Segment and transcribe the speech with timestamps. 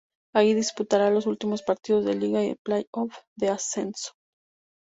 [0.33, 4.13] Allí disputará los últimos partidos de liga y el play-off de ascenso.